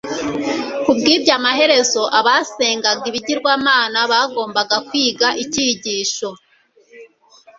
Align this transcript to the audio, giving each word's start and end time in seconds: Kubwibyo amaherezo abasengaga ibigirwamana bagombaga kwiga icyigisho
Kubwibyo 0.83 1.31
amaherezo 1.39 2.03
abasengaga 2.19 3.03
ibigirwamana 3.11 3.99
bagombaga 4.11 4.75
kwiga 4.87 5.27
icyigisho 5.43 6.29